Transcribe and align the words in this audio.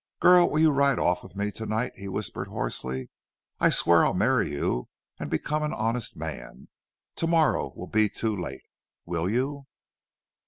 "Girl, 0.19 0.49
will 0.49 0.57
you 0.59 0.71
ride 0.71 0.97
off 0.97 1.21
with 1.21 1.35
me 1.35 1.51
to 1.51 1.67
night?" 1.67 1.91
he 1.95 2.07
whispered, 2.07 2.47
hoarsely. 2.47 3.09
"I 3.59 3.69
swear 3.69 4.03
I'll 4.03 4.15
marry 4.15 4.49
you 4.49 4.89
and 5.19 5.29
become 5.29 5.61
an 5.61 5.73
honest 5.73 6.15
man. 6.17 6.69
To 7.17 7.27
morrow 7.27 7.71
will 7.75 7.85
be 7.85 8.09
too 8.09 8.35
late!... 8.35 8.63
Will 9.05 9.29
you?" 9.29 9.67